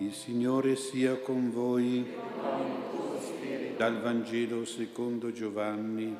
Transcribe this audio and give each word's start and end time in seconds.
Il 0.00 0.12
Signore 0.12 0.76
sia 0.76 1.16
con 1.16 1.50
voi. 1.50 2.06
Dal 3.76 4.00
Vangelo 4.00 4.64
secondo 4.64 5.32
Giovanni. 5.32 6.16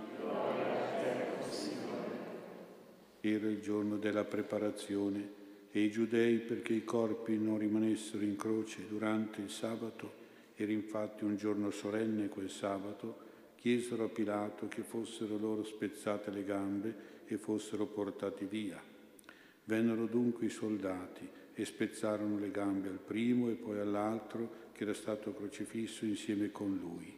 Era 3.20 3.46
il 3.46 3.60
giorno 3.60 3.96
della 3.96 4.24
preparazione 4.24 5.30
e 5.70 5.80
i 5.80 5.92
giudei, 5.92 6.38
perché 6.38 6.72
i 6.72 6.82
corpi 6.82 7.38
non 7.38 7.58
rimanessero 7.58 8.24
in 8.24 8.34
croce 8.34 8.84
durante 8.88 9.40
il 9.42 9.50
sabato, 9.50 10.12
era 10.56 10.72
infatti 10.72 11.22
un 11.22 11.36
giorno 11.36 11.70
solenne 11.70 12.28
quel 12.28 12.50
sabato, 12.50 13.16
chiesero 13.54 14.06
a 14.06 14.08
Pilato 14.08 14.66
che 14.66 14.82
fossero 14.82 15.38
loro 15.38 15.62
spezzate 15.62 16.32
le 16.32 16.42
gambe 16.42 16.94
e 17.26 17.36
fossero 17.36 17.86
portati 17.86 18.44
via. 18.44 18.82
Vennero 19.64 20.06
dunque 20.06 20.46
i 20.46 20.50
soldati 20.50 21.28
e 21.60 21.64
spezzarono 21.64 22.38
le 22.38 22.52
gambe 22.52 22.88
al 22.88 23.00
primo 23.04 23.50
e 23.50 23.54
poi 23.54 23.80
all'altro 23.80 24.66
che 24.70 24.84
era 24.84 24.94
stato 24.94 25.34
crocifisso 25.34 26.04
insieme 26.04 26.52
con 26.52 26.76
lui. 26.76 27.12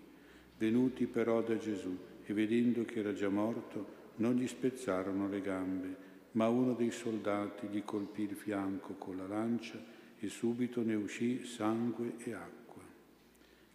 Venuti 0.57 1.05
però 1.07 1.43
da 1.43 1.59
Gesù 1.59 1.95
e 2.25 2.33
vedendo 2.33 2.87
che 2.87 3.01
era 3.01 3.13
già 3.13 3.29
morto, 3.29 3.99
non 4.17 4.37
gli 4.37 4.47
spezzarono 4.47 5.29
le 5.29 5.43
gambe, 5.43 5.97
ma 6.33 6.49
uno 6.49 6.73
dei 6.73 6.91
soldati 6.91 7.67
gli 7.67 7.83
colpì 7.85 8.23
il 8.23 8.35
fianco 8.35 8.95
con 8.95 9.19
la 9.19 9.27
lancia 9.27 9.79
e 10.19 10.29
subito 10.31 10.83
ne 10.83 10.95
uscì 10.95 11.45
sangue 11.45 12.15
e 12.25 12.33
acqua. 12.33 12.83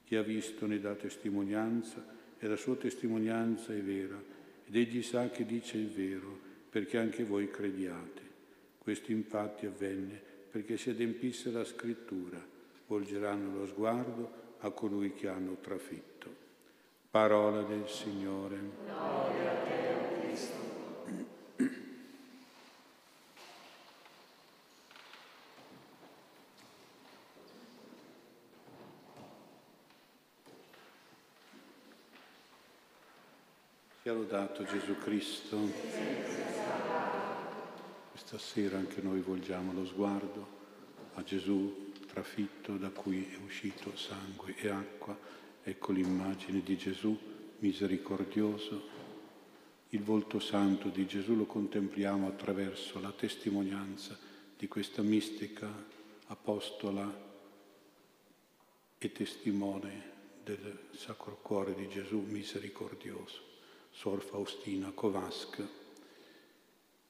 Chi 0.04 0.16
ha 0.16 0.24
visto 0.24 0.66
ne 0.66 0.80
dà 0.80 0.96
testimonianza 0.96 2.04
e 2.40 2.48
la 2.48 2.56
sua 2.56 2.76
testimonianza 2.76 3.72
è 3.72 3.82
vera 3.82 4.20
ed 4.66 4.76
egli 4.76 5.04
sa 5.04 5.30
che 5.30 5.46
dice 5.46 5.78
il 5.78 5.90
vero 5.90 6.40
perché 6.72 6.98
anche 6.98 7.24
voi 7.24 7.52
crediate. 7.52 8.24
Questo 8.80 9.12
infatti 9.12 9.68
avvenne 9.68 10.34
perché 10.56 10.78
si 10.78 10.90
adempisse 10.90 11.52
la 11.52 11.66
scrittura, 11.66 12.42
volgeranno 12.88 13.58
lo 13.58 13.66
sguardo 13.66 14.56
a 14.60 14.70
colui 14.70 15.14
che 15.14 15.28
hanno 15.28 15.58
trafitto. 15.60 16.34
Parola 17.12 17.62
del 17.64 17.90
Signore. 17.90 18.58
Gloria 18.86 19.52
a 19.52 19.56
te, 19.66 20.22
Cristo. 20.22 20.54
Sia 34.04 34.14
lodato 34.14 34.64
Gesù 34.64 34.96
Cristo. 35.00 36.95
Questa 38.28 38.54
sera 38.54 38.80
anche 38.80 39.04
noi 39.04 39.22
volgiamo 39.22 39.72
lo 39.72 39.86
sguardo 39.86 40.48
a 41.14 41.24
Gesù 41.24 41.92
trafitto 42.08 42.76
da 42.76 42.90
cui 42.90 43.24
è 43.24 43.38
uscito 43.46 43.96
sangue 43.96 44.56
e 44.58 44.68
acqua. 44.68 45.16
Ecco 45.62 45.92
l'immagine 45.92 46.64
di 46.64 46.76
Gesù 46.76 47.16
misericordioso. 47.60 48.82
Il 49.90 50.02
volto 50.02 50.40
santo 50.40 50.90
di 50.90 51.06
Gesù 51.06 51.36
lo 51.36 51.46
contempliamo 51.46 52.28
attraverso 52.28 53.00
la 53.00 53.12
testimonianza 53.12 54.18
di 54.58 54.68
questa 54.68 55.04
mistica 55.04 55.70
apostola 56.26 57.08
e 58.98 59.12
testimone 59.12 60.14
del 60.44 60.88
Sacro 60.96 61.38
Cuore 61.44 61.76
di 61.76 61.88
Gesù 61.90 62.26
misericordioso, 62.28 63.42
Sor 63.92 64.24
Faustina 64.24 64.90
Kowalska 64.90 65.84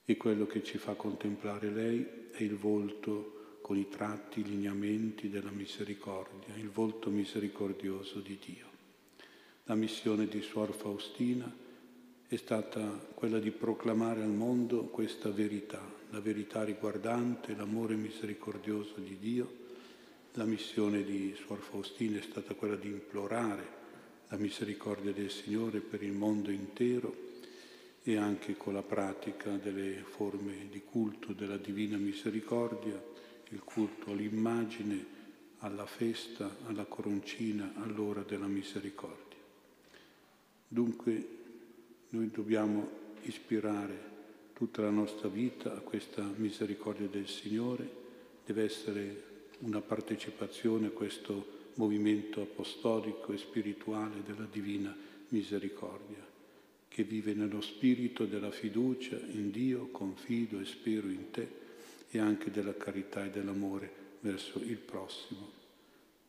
e 0.05 0.17
quello 0.17 0.45
che 0.45 0.63
ci 0.63 0.77
fa 0.77 0.93
contemplare 0.93 1.71
lei 1.71 2.07
è 2.31 2.43
il 2.43 2.55
volto 2.55 3.57
con 3.61 3.75
i 3.77 3.89
tratti, 3.89 4.41
i 4.41 4.43
lineamenti 4.43 5.29
della 5.29 5.49
misericordia, 5.49 6.53
il 6.55 6.69
volto 6.69 7.09
misericordioso 7.09 8.19
di 8.19 8.37
Dio. 8.45 8.73
La 9.63 9.73
missione 9.73 10.27
di 10.27 10.41
Suor 10.41 10.71
Faustina 10.71 11.51
è 12.27 12.35
stata 12.35 12.81
quella 13.15 13.39
di 13.39 13.49
proclamare 13.49 14.21
al 14.21 14.29
mondo 14.29 14.83
questa 14.85 15.31
verità, 15.31 15.81
la 16.11 16.19
verità 16.19 16.63
riguardante 16.63 17.55
l'amore 17.55 17.95
misericordioso 17.95 18.99
di 18.99 19.17
Dio. 19.19 19.63
La 20.33 20.45
missione 20.45 21.03
di 21.03 21.33
Suor 21.35 21.59
Faustina 21.59 22.19
è 22.19 22.21
stata 22.21 22.53
quella 22.53 22.75
di 22.75 22.89
implorare 22.89 23.83
la 24.27 24.37
misericordia 24.37 25.11
del 25.13 25.31
Signore 25.31 25.79
per 25.79 26.03
il 26.03 26.11
mondo 26.11 26.51
intero 26.51 27.33
e 28.07 28.17
anche 28.17 28.55
con 28.55 28.73
la 28.73 28.83
pratica 28.83 29.57
delle 29.57 30.03
forme 30.07 30.67
di 30.69 30.83
culto 30.83 31.33
della 31.33 31.57
Divina 31.57 31.97
Misericordia, 31.97 33.03
il 33.49 33.63
culto 33.63 34.11
all'immagine, 34.11 35.13
alla 35.59 35.87
festa, 35.87 36.55
alla 36.67 36.85
coroncina, 36.85 37.73
all'ora 37.77 38.21
della 38.21 38.45
misericordia. 38.45 39.39
Dunque 40.67 41.27
noi 42.09 42.29
dobbiamo 42.29 42.87
ispirare 43.23 44.13
tutta 44.53 44.83
la 44.83 44.91
nostra 44.91 45.27
vita 45.27 45.73
a 45.73 45.79
questa 45.79 46.21
misericordia 46.35 47.07
del 47.07 47.27
Signore, 47.27 47.89
deve 48.45 48.65
essere 48.65 49.23
una 49.61 49.81
partecipazione 49.81 50.87
a 50.87 50.91
questo 50.91 51.71
movimento 51.73 52.41
apostolico 52.41 53.31
e 53.31 53.37
spirituale 53.39 54.21
della 54.23 54.47
Divina 54.49 54.95
Misericordia 55.29 56.33
che 56.95 57.03
vive 57.03 57.33
nello 57.33 57.59
spirito 57.59 58.23
della 58.23 58.51
fiducia 58.51 59.17
in 59.17 59.51
Dio, 59.51 59.87
confido 59.87 60.61
e 60.61 60.65
spero 60.65 61.09
in 61.09 61.29
te 61.29 61.45
e 62.09 62.19
anche 62.19 62.51
della 62.51 62.73
carità 62.77 63.25
e 63.25 63.31
dell'amore 63.31 63.91
verso 64.21 64.59
il 64.59 64.77
prossimo. 64.77 65.51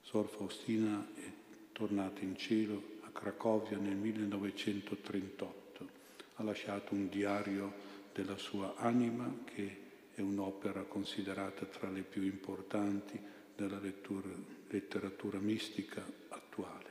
Sor 0.02 0.26
Faustina 0.26 1.06
è 1.14 1.30
tornata 1.70 2.22
in 2.22 2.36
cielo 2.36 2.98
a 3.02 3.10
Cracovia 3.10 3.78
nel 3.78 3.94
1938. 3.94 5.88
Ha 6.34 6.42
lasciato 6.42 6.94
un 6.94 7.08
diario 7.08 7.72
della 8.12 8.36
sua 8.36 8.74
anima 8.74 9.32
che 9.44 9.84
è 10.14 10.20
un'opera 10.20 10.82
considerata 10.82 11.64
tra 11.66 11.88
le 11.88 12.00
più 12.00 12.22
importanti 12.22 13.16
della 13.54 13.78
letteratura 13.78 15.38
mistica 15.38 16.04
attuale. 16.30 16.85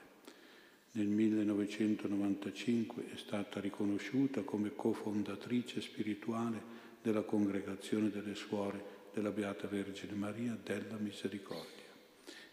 Nel 0.95 1.07
1995 1.07 3.11
è 3.11 3.17
stata 3.17 3.59
riconosciuta 3.59 4.43
come 4.43 4.73
cofondatrice 4.73 5.81
spirituale 5.81 6.61
della 7.01 7.23
Congregazione 7.23 8.09
delle 8.09 8.33
Suore 8.33 8.93
della 9.13 9.31
Beata 9.31 9.67
Vergine 9.67 10.13
Maria 10.13 10.57
della 10.63 10.95
Misericordia 10.97 11.83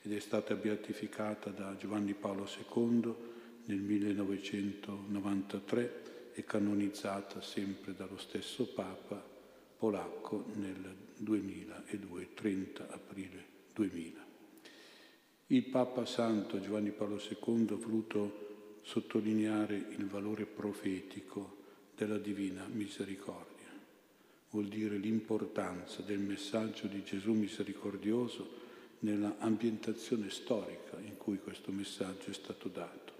ed 0.03 0.13
è 0.13 0.19
stata 0.19 0.57
beatificata 0.57 1.51
da 1.51 1.77
Giovanni 1.77 2.15
Paolo 2.15 2.49
II 2.75 3.15
nel 3.67 3.79
1993 3.79 6.33
e 6.35 6.45
canonizzata 6.45 7.41
sempre 7.41 7.95
dallo 7.95 8.19
stesso 8.19 8.67
Papa 8.73 9.25
polacco 9.79 10.47
nel 10.55 10.97
2002, 11.17 12.35
30 12.35 12.89
aprile 12.91 13.45
2000. 13.73 14.22
Il 15.53 15.65
Papa 15.65 16.07
Santo 16.07 16.59
Giovanni 16.63 16.93
Paolo 16.93 17.21
II 17.21 17.67
ha 17.73 17.75
voluto 17.75 18.79
sottolineare 18.81 19.77
il 19.99 20.07
valore 20.07 20.47
profetico 20.47 21.57
della 21.95 22.17
divina 22.17 22.67
misericordia. 22.73 23.69
Vuol 24.49 24.69
dire 24.69 24.97
l'importanza 24.97 26.01
del 26.01 26.21
messaggio 26.21 26.87
di 26.87 27.03
Gesù 27.05 27.33
misericordioso 27.33 28.49
nella 29.01 29.37
ambientazione 29.41 30.31
storica 30.31 30.99
in 31.01 31.19
cui 31.19 31.37
questo 31.37 31.71
messaggio 31.71 32.31
è 32.31 32.33
stato 32.33 32.69
dato. 32.69 33.13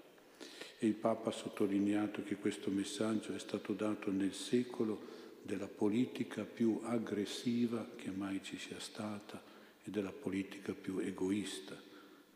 E 0.79 0.87
il 0.87 0.95
Papa 0.95 1.29
ha 1.29 1.33
sottolineato 1.33 2.23
che 2.23 2.37
questo 2.37 2.71
messaggio 2.71 3.35
è 3.35 3.39
stato 3.39 3.73
dato 3.73 4.09
nel 4.09 4.33
secolo 4.33 4.99
della 5.43 5.67
politica 5.67 6.45
più 6.45 6.79
aggressiva 6.81 7.91
che 7.95 8.09
mai 8.09 8.41
ci 8.41 8.57
sia 8.57 8.79
stata 8.79 9.39
e 9.83 9.91
della 9.91 10.11
politica 10.11 10.73
più 10.73 10.97
egoista 10.97 11.91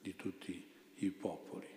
di 0.08 0.16
tutti 0.16 0.66
i 1.00 1.10
popoli. 1.12 1.68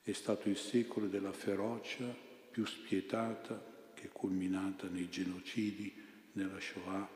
È 0.00 0.12
stato 0.12 0.48
il 0.48 0.56
secolo 0.56 1.06
della 1.06 1.32
ferocia 1.32 2.06
più 2.50 2.64
spietata 2.64 3.90
che 3.92 4.04
è 4.04 4.10
culminata 4.10 4.88
nei 4.88 5.10
genocidi, 5.10 5.92
nella 6.32 6.58
Shoah, 6.58 7.06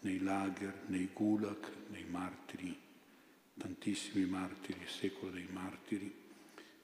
nei 0.00 0.20
lager, 0.20 0.82
nei 0.88 1.08
gulag, 1.12 1.66
nei 1.88 2.04
martiri, 2.04 2.78
tantissimi 3.56 4.26
martiri, 4.26 4.82
il 4.82 4.88
secolo 4.88 5.30
dei 5.30 5.48
martiri, 5.50 6.14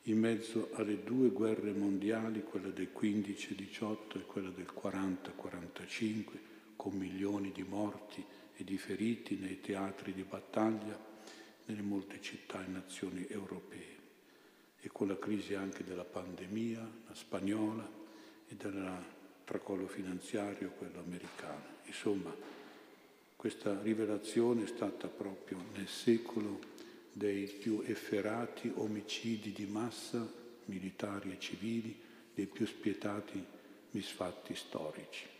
in 0.04 0.18
mezzo 0.18 0.70
alle 0.74 1.04
due 1.04 1.28
guerre 1.28 1.72
mondiali, 1.72 2.42
quella 2.42 2.70
del 2.70 2.90
15-18 2.98 4.18
e 4.18 4.20
quella 4.22 4.50
del 4.50 4.72
40-45, 4.74 6.24
con 6.76 6.94
milioni 6.94 7.52
di 7.52 7.64
morti 7.64 8.24
e 8.54 8.64
di 8.64 8.78
feriti 8.78 9.36
nei 9.36 9.60
teatri 9.60 10.14
di 10.14 10.22
battaglia, 10.22 11.14
nelle 11.66 11.82
molte 11.82 12.20
città 12.20 12.64
e 12.64 12.68
nazioni 12.68 13.26
europee 13.28 13.94
e 14.80 14.88
con 14.88 15.08
la 15.08 15.18
crisi 15.18 15.54
anche 15.54 15.84
della 15.84 16.04
pandemia, 16.04 16.80
la 17.08 17.14
spagnola 17.14 17.88
e 18.48 18.54
del 18.54 19.04
tracollo 19.44 19.86
finanziario, 19.86 20.70
quello 20.70 21.00
americano. 21.00 21.74
Insomma, 21.86 22.34
questa 23.34 23.80
rivelazione 23.82 24.64
è 24.64 24.66
stata 24.66 25.08
proprio 25.08 25.58
nel 25.74 25.88
secolo 25.88 26.60
dei 27.12 27.46
più 27.46 27.82
efferati 27.84 28.70
omicidi 28.74 29.52
di 29.52 29.66
massa, 29.66 30.26
militari 30.66 31.32
e 31.32 31.40
civili, 31.40 31.98
dei 32.34 32.46
più 32.46 32.66
spietati 32.66 33.42
misfatti 33.90 34.54
storici. 34.54 35.35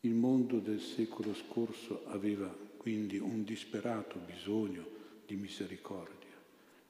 Il 0.00 0.14
mondo 0.14 0.60
del 0.60 0.80
secolo 0.80 1.34
scorso 1.34 2.04
aveva 2.06 2.46
quindi 2.76 3.18
un 3.18 3.42
disperato 3.42 4.18
bisogno 4.18 4.86
di 5.26 5.34
misericordia. 5.34 6.34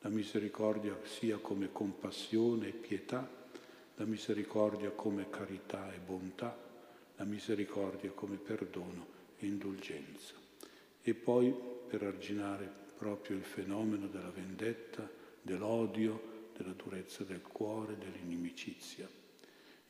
La 0.01 0.11
misericordia 0.11 0.99
sia 1.05 1.39
come 1.39 1.73
compassione 1.73 2.69
e 2.69 2.73
pietà, 2.73 3.27
la 3.95 4.05
misericordia 4.05 4.91
come 4.91 5.31
carità 5.31 5.91
e 5.95 5.99
bontà, 5.99 6.55
la 7.17 7.25
misericordia 7.25 8.11
come 8.11 8.37
perdono 8.37 9.07
e 9.39 9.47
indulgenza. 9.47 10.35
E 11.01 11.15
poi 11.15 11.55
per 11.89 12.03
arginare 12.03 12.71
proprio 12.99 13.37
il 13.37 13.45
fenomeno 13.45 14.09
della 14.09 14.31
vendetta, 14.31 15.09
dell'odio, 15.41 16.51
della 16.55 16.75
durezza 16.75 17.25
del 17.25 17.41
cuore, 17.41 17.97
dell'inimicizia. 17.97 19.09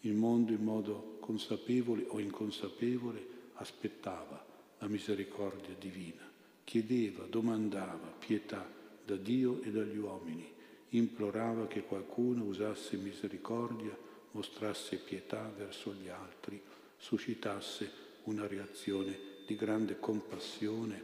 Il 0.06 0.14
mondo 0.14 0.52
in 0.52 0.62
modo 0.62 1.16
consapevole 1.18 2.04
o 2.06 2.20
inconsapevole 2.20 3.26
aspettava 3.54 4.46
la 4.78 4.86
misericordia 4.86 5.74
divina, 5.76 6.22
chiedeva, 6.62 7.24
domandava 7.24 8.14
pietà 8.16 8.70
da 9.04 9.16
Dio 9.16 9.60
e 9.62 9.72
dagli 9.72 9.96
uomini, 9.96 10.48
implorava 10.90 11.66
che 11.66 11.82
qualcuno 11.82 12.44
usasse 12.44 12.96
misericordia, 12.96 13.98
mostrasse 14.30 14.98
pietà 14.98 15.52
verso 15.56 15.92
gli 15.92 16.08
altri, 16.08 16.62
suscitasse 16.96 17.90
una 18.24 18.46
reazione 18.46 19.18
di 19.44 19.56
grande 19.56 19.98
compassione, 19.98 21.02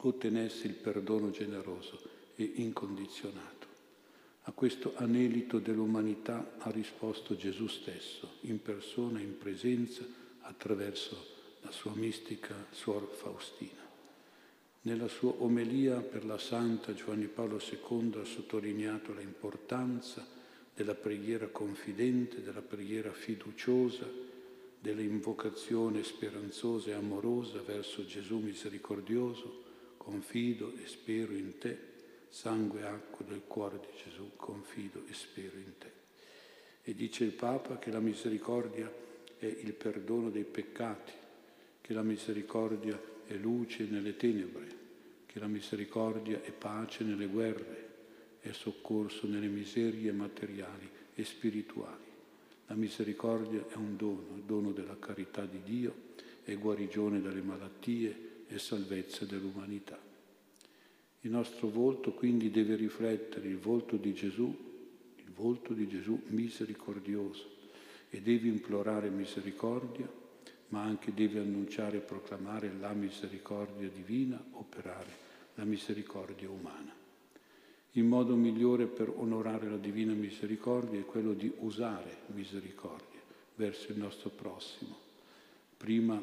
ottenesse 0.00 0.66
il 0.66 0.74
perdono 0.74 1.30
generoso 1.30 1.98
e 2.34 2.52
incondizionato. 2.56 3.55
Questo 4.56 4.94
anelito 4.96 5.58
dell'umanità 5.58 6.54
ha 6.60 6.70
risposto 6.70 7.36
Gesù 7.36 7.66
stesso, 7.66 8.36
in 8.44 8.62
persona, 8.62 9.20
in 9.20 9.36
presenza, 9.36 10.02
attraverso 10.40 11.26
la 11.60 11.70
sua 11.70 11.92
mistica 11.94 12.54
Suor 12.70 13.06
Faustina. 13.06 13.86
Nella 14.80 15.08
sua 15.08 15.34
omelia 15.40 16.00
per 16.00 16.24
la 16.24 16.38
Santa 16.38 16.94
Giovanni 16.94 17.26
Paolo 17.26 17.60
II 17.60 18.18
ha 18.18 18.24
sottolineato 18.24 19.12
l'importanza 19.12 20.26
della 20.74 20.94
preghiera 20.94 21.48
confidente, 21.48 22.40
della 22.40 22.62
preghiera 22.62 23.12
fiduciosa, 23.12 24.10
dell'invocazione 24.80 26.02
speranzosa 26.02 26.88
e 26.88 26.94
amorosa 26.94 27.60
verso 27.60 28.06
Gesù 28.06 28.38
misericordioso, 28.38 29.64
confido 29.98 30.72
e 30.82 30.88
spero 30.88 31.34
in 31.34 31.58
te, 31.58 31.95
sangue 32.36 32.80
e 32.80 32.84
acqua 32.84 33.24
del 33.24 33.44
cuore 33.46 33.78
di 33.78 33.86
Gesù, 34.04 34.32
confido 34.36 35.04
e 35.08 35.14
spero 35.14 35.56
in 35.56 35.78
te. 35.78 35.90
E 36.82 36.94
dice 36.94 37.24
il 37.24 37.32
Papa 37.32 37.78
che 37.78 37.90
la 37.90 37.98
misericordia 37.98 38.92
è 39.38 39.46
il 39.46 39.72
perdono 39.72 40.28
dei 40.28 40.44
peccati, 40.44 41.12
che 41.80 41.94
la 41.94 42.02
misericordia 42.02 43.00
è 43.24 43.34
luce 43.36 43.84
nelle 43.84 44.16
tenebre, 44.16 44.66
che 45.24 45.38
la 45.38 45.46
misericordia 45.46 46.42
è 46.42 46.52
pace 46.52 47.04
nelle 47.04 47.26
guerre, 47.26 47.88
è 48.40 48.52
soccorso 48.52 49.26
nelle 49.26 49.48
miserie 49.48 50.12
materiali 50.12 50.90
e 51.14 51.24
spirituali. 51.24 52.04
La 52.66 52.74
misericordia 52.74 53.64
è 53.66 53.76
un 53.76 53.96
dono, 53.96 54.36
il 54.36 54.42
dono 54.42 54.72
della 54.72 54.98
carità 54.98 55.46
di 55.46 55.62
Dio, 55.62 55.94
è 56.44 56.54
guarigione 56.54 57.22
dalle 57.22 57.40
malattie 57.40 58.44
e 58.46 58.58
salvezza 58.58 59.24
dell'umanità. 59.24 60.05
Il 61.26 61.32
nostro 61.32 61.66
volto 61.66 62.12
quindi 62.12 62.52
deve 62.52 62.76
riflettere 62.76 63.48
il 63.48 63.58
volto 63.58 63.96
di 63.96 64.14
Gesù, 64.14 64.44
il 65.16 65.32
volto 65.34 65.72
di 65.72 65.88
Gesù 65.88 66.22
misericordioso 66.28 67.50
e 68.08 68.20
deve 68.20 68.46
implorare 68.46 69.10
misericordia, 69.10 70.08
ma 70.68 70.82
anche 70.82 71.12
deve 71.12 71.40
annunciare 71.40 71.96
e 71.96 72.00
proclamare 72.00 72.72
la 72.78 72.92
misericordia 72.92 73.88
divina, 73.88 74.40
operare 74.52 75.10
la 75.54 75.64
misericordia 75.64 76.48
umana. 76.48 76.94
Il 77.90 78.04
modo 78.04 78.36
migliore 78.36 78.86
per 78.86 79.08
onorare 79.08 79.68
la 79.68 79.78
divina 79.78 80.12
misericordia 80.12 81.00
è 81.00 81.04
quello 81.04 81.32
di 81.32 81.52
usare 81.58 82.18
misericordia 82.26 83.20
verso 83.56 83.90
il 83.90 83.98
nostro 83.98 84.30
prossimo. 84.30 84.96
Prima 85.76 86.22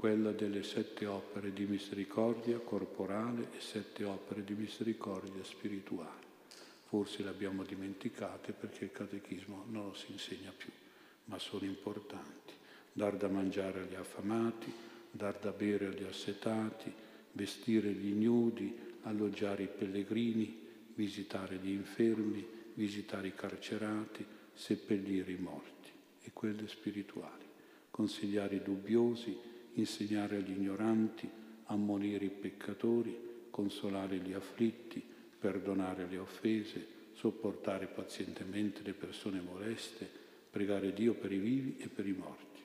quella 0.00 0.32
delle 0.32 0.62
sette 0.62 1.04
opere 1.04 1.52
di 1.52 1.66
misericordia 1.66 2.56
corporale 2.56 3.48
e 3.54 3.60
sette 3.60 4.04
opere 4.04 4.42
di 4.42 4.54
misericordia 4.54 5.44
spirituale. 5.44 6.24
Forse 6.86 7.22
le 7.22 7.28
abbiamo 7.28 7.64
dimenticate 7.64 8.52
perché 8.52 8.84
il 8.84 8.92
catechismo 8.92 9.66
non 9.68 9.88
lo 9.88 9.92
si 9.92 10.10
insegna 10.10 10.54
più, 10.56 10.70
ma 11.26 11.38
sono 11.38 11.66
importanti. 11.66 12.54
Dar 12.90 13.18
da 13.18 13.28
mangiare 13.28 13.80
agli 13.80 13.94
affamati, 13.94 14.72
dar 15.10 15.38
da 15.38 15.50
bere 15.50 15.88
agli 15.88 16.04
assetati, 16.04 16.90
vestire 17.32 17.90
gli 17.90 18.08
ignudi, 18.08 18.74
alloggiare 19.02 19.64
i 19.64 19.68
pellegrini, 19.68 20.66
visitare 20.94 21.56
gli 21.56 21.72
infermi, 21.72 22.42
visitare 22.72 23.26
i 23.26 23.34
carcerati, 23.34 24.24
seppellire 24.54 25.30
i 25.30 25.38
morti 25.38 25.90
e 26.22 26.30
quelle 26.32 26.68
spirituali, 26.68 27.44
consigliare 27.90 28.54
i 28.54 28.62
dubbiosi, 28.62 29.49
insegnare 29.74 30.36
agli 30.36 30.50
ignoranti, 30.50 31.28
ammonire 31.66 32.24
i 32.24 32.30
peccatori, 32.30 33.16
consolare 33.50 34.16
gli 34.18 34.32
afflitti, 34.32 35.02
perdonare 35.38 36.06
le 36.08 36.18
offese, 36.18 36.98
sopportare 37.12 37.86
pazientemente 37.86 38.82
le 38.82 38.92
persone 38.92 39.40
moleste, 39.40 40.08
pregare 40.50 40.92
Dio 40.92 41.14
per 41.14 41.32
i 41.32 41.38
vivi 41.38 41.76
e 41.78 41.88
per 41.88 42.06
i 42.06 42.12
morti. 42.12 42.60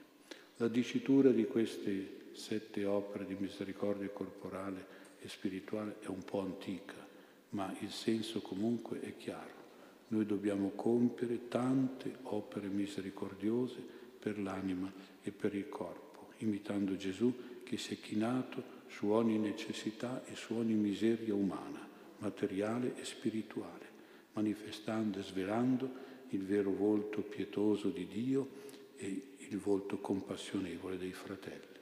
La 0.57 0.67
dicitura 0.67 1.31
di 1.31 1.45
queste 1.45 2.29
sette 2.31 2.85
opere 2.85 3.25
di 3.25 3.35
misericordia 3.37 4.09
corporale 4.09 5.03
e 5.19 5.27
spirituale 5.27 5.97
è 5.99 6.07
un 6.07 6.23
po' 6.23 6.41
antica, 6.41 7.05
ma 7.49 7.75
il 7.79 7.91
senso 7.91 8.41
comunque 8.41 8.99
è 8.99 9.15
chiaro. 9.17 9.63
Noi 10.09 10.25
dobbiamo 10.25 10.69
compiere 10.69 11.47
tante 11.47 12.17
opere 12.23 12.67
misericordiose 12.67 13.81
per 14.19 14.39
l'anima 14.39 14.91
e 15.21 15.31
per 15.31 15.55
il 15.55 15.67
corpo, 15.67 16.04
imitando 16.37 16.95
Gesù 16.95 17.33
che 17.63 17.77
si 17.77 17.93
è 17.93 17.99
chinato 17.99 18.73
su 18.87 19.07
ogni 19.07 19.37
necessità 19.37 20.23
e 20.25 20.35
su 20.35 20.53
ogni 20.53 20.73
miseria 20.73 21.33
umana, 21.33 21.87
materiale 22.19 22.95
e 22.97 23.05
spirituale, 23.05 23.85
manifestando 24.33 25.19
e 25.19 25.23
svelando 25.23 25.91
il 26.29 26.43
vero 26.43 26.71
volto 26.71 27.21
pietoso 27.21 27.89
di 27.89 28.07
Dio 28.07 28.63
e 28.97 29.33
il 29.49 29.57
volto 29.57 29.97
compassionevole 29.99 30.97
dei 30.97 31.13
fratelli, 31.13 31.79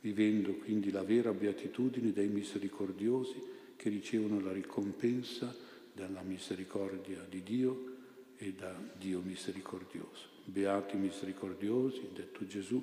vivendo 0.00 0.54
quindi 0.54 0.90
la 0.90 1.02
vera 1.02 1.32
beatitudine 1.32 2.12
dei 2.12 2.28
misericordiosi 2.28 3.50
che 3.76 3.88
ricevono 3.88 4.40
la 4.40 4.52
ricompensa 4.52 5.54
dalla 5.92 6.22
misericordia 6.22 7.24
di 7.28 7.42
Dio 7.42 7.90
e 8.36 8.52
da 8.52 8.74
Dio 8.98 9.20
misericordioso. 9.20 10.30
Beati 10.44 10.96
misericordiosi, 10.96 12.08
detto 12.12 12.46
Gesù, 12.46 12.82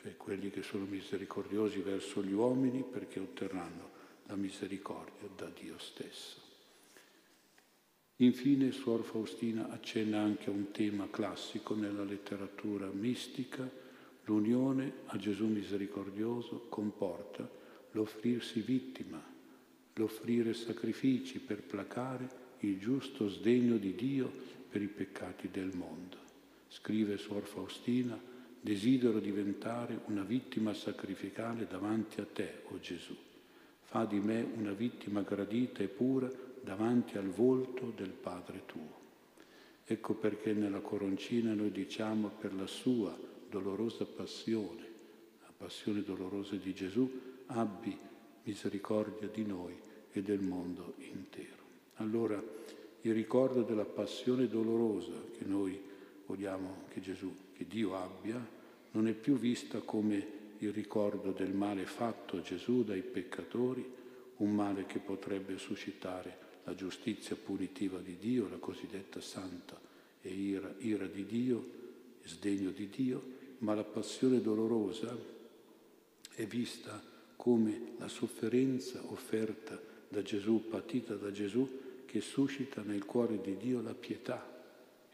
cioè 0.00 0.16
quelli 0.16 0.50
che 0.50 0.62
sono 0.62 0.84
misericordiosi 0.84 1.80
verso 1.80 2.22
gli 2.22 2.32
uomini 2.32 2.82
perché 2.82 3.20
otterranno 3.20 3.90
la 4.26 4.36
misericordia 4.36 5.28
da 5.36 5.50
Dio 5.58 5.78
stesso. 5.78 6.46
Infine, 8.16 8.72
Suor 8.72 9.04
Faustina 9.04 9.68
accenna 9.70 10.20
anche 10.20 10.50
a 10.50 10.52
un 10.52 10.70
tema 10.72 11.08
classico 11.08 11.74
nella 11.74 12.04
letteratura 12.04 12.86
mistica, 12.86 13.68
l'unione 14.24 14.92
a 15.06 15.16
Gesù 15.16 15.46
misericordioso 15.46 16.66
comporta 16.68 17.48
l'offrirsi 17.92 18.60
vittima 18.60 19.36
l'offrire 19.98 20.54
sacrifici 20.54 21.38
per 21.40 21.62
placare 21.62 22.46
il 22.60 22.78
giusto 22.78 23.28
sdegno 23.28 23.76
di 23.76 23.94
Dio 23.94 24.30
per 24.70 24.80
i 24.80 24.86
peccati 24.86 25.48
del 25.50 25.70
mondo. 25.74 26.16
Scrive 26.68 27.18
Suor 27.18 27.44
Faustina, 27.44 28.18
desidero 28.60 29.20
diventare 29.20 30.00
una 30.06 30.22
vittima 30.22 30.74
sacrificale 30.74 31.66
davanti 31.66 32.20
a 32.20 32.26
te, 32.26 32.62
o 32.68 32.74
oh 32.74 32.80
Gesù. 32.80 33.16
Fa 33.82 34.04
di 34.04 34.20
me 34.20 34.46
una 34.56 34.72
vittima 34.72 35.22
gradita 35.22 35.82
e 35.82 35.88
pura 35.88 36.30
davanti 36.62 37.16
al 37.16 37.28
volto 37.28 37.92
del 37.96 38.10
Padre 38.10 38.62
tuo. 38.66 38.96
Ecco 39.84 40.14
perché 40.14 40.52
nella 40.52 40.80
coroncina 40.80 41.54
noi 41.54 41.70
diciamo 41.70 42.28
per 42.28 42.54
la 42.54 42.66
sua 42.66 43.16
dolorosa 43.48 44.04
passione, 44.04 44.82
la 45.40 45.52
passione 45.56 46.02
dolorosa 46.02 46.56
di 46.56 46.74
Gesù, 46.74 47.10
abbi 47.46 47.96
misericordia 48.42 49.28
di 49.28 49.44
noi 49.44 49.74
e 50.12 50.22
del 50.22 50.40
mondo 50.40 50.94
intero. 50.98 51.56
Allora 51.94 52.42
il 53.02 53.14
ricordo 53.14 53.62
della 53.62 53.84
passione 53.84 54.48
dolorosa 54.48 55.12
che 55.36 55.44
noi 55.44 55.57
vogliamo 56.38 56.84
che 56.92 57.00
Gesù, 57.00 57.34
che 57.52 57.66
Dio 57.66 57.96
abbia, 57.96 58.40
non 58.92 59.08
è 59.08 59.12
più 59.12 59.36
vista 59.36 59.80
come 59.80 60.36
il 60.58 60.72
ricordo 60.72 61.32
del 61.32 61.52
male 61.52 61.84
fatto 61.84 62.36
a 62.36 62.42
Gesù 62.42 62.84
dai 62.84 63.02
peccatori 63.02 63.84
un 64.36 64.54
male 64.54 64.86
che 64.86 65.00
potrebbe 65.00 65.58
suscitare 65.58 66.46
la 66.62 66.76
giustizia 66.76 67.34
punitiva 67.34 67.98
di 67.98 68.18
Dio, 68.20 68.48
la 68.48 68.58
cosiddetta 68.58 69.20
santa 69.20 69.80
e 70.22 70.28
ira, 70.28 70.72
ira 70.78 71.06
di 71.06 71.26
Dio, 71.26 71.70
sdegno 72.22 72.70
di 72.70 72.88
Dio, 72.88 73.20
ma 73.58 73.74
la 73.74 73.82
passione 73.82 74.40
dolorosa 74.40 75.16
è 76.34 76.46
vista 76.46 77.02
come 77.34 77.94
la 77.98 78.06
sofferenza 78.06 79.02
offerta 79.10 79.80
da 80.08 80.22
Gesù, 80.22 80.68
patita 80.68 81.14
da 81.14 81.32
Gesù, 81.32 81.68
che 82.06 82.20
suscita 82.20 82.80
nel 82.82 83.04
cuore 83.04 83.40
di 83.40 83.56
Dio 83.56 83.82
la 83.82 83.94
pietà 83.94 84.57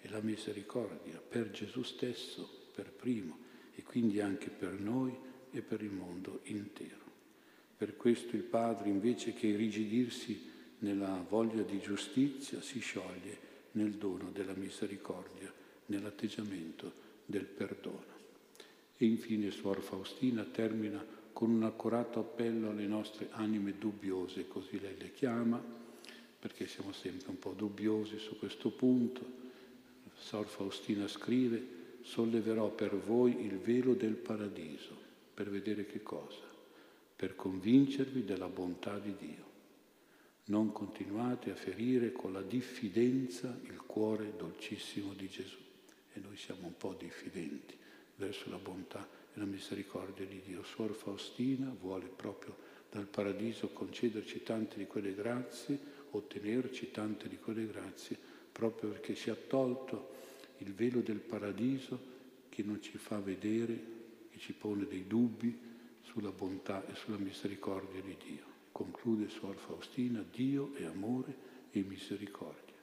e 0.05 0.11
la 0.11 0.21
misericordia 0.21 1.19
per 1.27 1.51
Gesù 1.51 1.83
stesso, 1.83 2.69
per 2.75 2.93
primo, 2.93 3.39
e 3.75 3.83
quindi 3.83 4.21
anche 4.21 4.51
per 4.51 4.79
noi 4.79 5.17
e 5.51 5.63
per 5.63 5.83
il 5.83 5.93
mondo 5.93 6.41
intero. 6.45 7.03
Per 7.77 7.97
questo 7.97 8.37
il 8.37 8.43
Padre, 8.43 8.91
invece 8.91 9.33
che 9.33 9.47
irrigidirsi 9.47 10.51
nella 10.81 11.25
voglia 11.27 11.63
di 11.63 11.81
giustizia, 11.81 12.61
si 12.61 12.81
scioglie 12.81 13.39
nel 13.73 13.93
dono 13.93 14.31
della 14.31 14.53
misericordia, 14.55 15.51
nell'atteggiamento 15.87 16.93
del 17.25 17.47
perdono. 17.47 18.13
E 18.97 19.07
infine 19.07 19.51
Suor 19.51 19.81
Faustina 19.81 20.45
termina 20.45 21.05
con 21.33 21.51
un 21.51 21.63
accurato 21.63 22.21
appello 22.21 22.71
alle 22.71 22.87
nostre 22.87 23.29
anime 23.31 23.79
dubbiose, 23.79 24.47
così 24.49 24.79
lei 24.79 24.97
le 24.99 25.13
chiama, 25.13 25.63
perché 26.39 26.69
siamo 26.69 26.93
sempre 26.93 27.31
un 27.31 27.39
po' 27.39 27.55
dubbiosi 27.57 28.19
su 28.19 28.39
questo 28.39 28.71
punto. 28.71 29.44
Suor 30.25 30.47
Faustina 30.47 31.07
scrive, 31.07 31.99
solleverò 32.01 32.71
per 32.71 32.97
voi 32.97 33.45
il 33.45 33.59
velo 33.59 33.93
del 33.93 34.15
paradiso, 34.15 34.97
per 35.35 35.51
vedere 35.51 35.85
che 35.85 36.03
cosa? 36.03 36.41
Per 37.15 37.37
convincervi 37.37 38.25
della 38.25 38.49
bontà 38.49 38.99
di 38.99 39.15
Dio. 39.19 39.45
Non 40.45 40.73
continuate 40.73 41.51
a 41.51 41.55
ferire 41.55 42.13
con 42.13 42.33
la 42.33 42.41
diffidenza 42.41 43.55
il 43.65 43.77
cuore 43.83 44.33
dolcissimo 44.35 45.13
di 45.13 45.29
Gesù. 45.29 45.59
E 46.15 46.21
noi 46.21 46.39
siamo 46.39 46.69
un 46.69 46.77
po' 46.79 46.95
diffidenti 46.99 47.77
verso 48.17 48.49
la 48.49 48.57
bontà 48.57 49.07
e 49.35 49.39
la 49.39 49.45
misericordia 49.45 50.25
di 50.25 50.41
Dio. 50.43 50.65
Suor 50.65 50.95
Faustina 50.95 51.71
vuole 51.79 52.07
proprio 52.07 52.57
dal 52.91 53.07
paradiso 53.07 53.69
concederci 53.69 54.43
tante 54.43 54.79
di 54.79 54.87
quelle 54.87 55.15
grazie, 55.15 55.79
ottenerci 56.13 56.91
tante 56.91 57.29
di 57.29 57.37
quelle 57.37 57.67
grazie, 57.67 58.17
proprio 58.51 58.89
perché 58.89 59.15
si 59.15 59.29
è 59.29 59.47
tolto 59.47 60.13
il 60.59 60.73
velo 60.73 61.01
del 61.01 61.19
paradiso 61.19 62.13
che 62.49 62.63
non 62.63 62.81
ci 62.81 62.99
fa 62.99 63.19
vedere, 63.19 63.93
che 64.31 64.39
ci 64.39 64.53
pone 64.53 64.87
dei 64.87 65.07
dubbi 65.07 65.59
sulla 66.03 66.31
bontà 66.31 66.87
e 66.87 66.95
sulla 66.95 67.17
misericordia 67.17 68.01
di 68.01 68.17
Dio. 68.25 68.45
Conclude 68.71 69.29
Suor 69.29 69.57
Faustina, 69.57 70.25
Dio 70.31 70.73
è 70.75 70.85
amore 70.85 71.37
e 71.71 71.83
misericordia. 71.83 72.75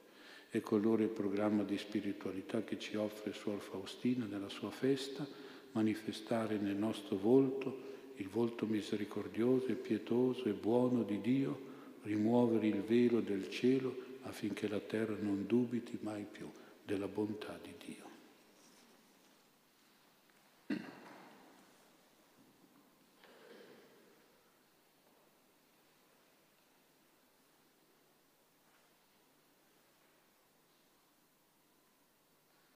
Ecco 0.50 0.76
allora 0.76 1.02
il 1.02 1.08
programma 1.08 1.62
di 1.62 1.78
spiritualità 1.78 2.62
che 2.62 2.78
ci 2.78 2.96
offre 2.96 3.32
Suor 3.32 3.60
Faustina 3.60 4.26
nella 4.26 4.50
sua 4.50 4.70
festa, 4.70 5.26
manifestare 5.72 6.58
nel 6.58 6.76
nostro 6.76 7.16
volto 7.16 7.90
il 8.16 8.28
volto 8.28 8.66
misericordioso 8.66 9.68
e 9.68 9.74
pietoso 9.74 10.44
e 10.44 10.52
buono 10.52 11.02
di 11.02 11.20
Dio, 11.22 11.70
rimuovere 12.02 12.66
il 12.66 12.82
velo 12.82 13.20
del 13.20 13.48
cielo 13.48 13.96
affinché 14.22 14.68
la 14.68 14.80
terra 14.80 15.16
non 15.18 15.46
dubiti 15.46 15.98
mai 16.02 16.26
più 16.30 16.48
della 16.92 17.08
bontà 17.08 17.58
di 17.62 17.74
Dio. 17.78 18.11